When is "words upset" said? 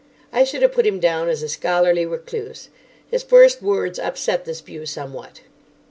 3.61-4.45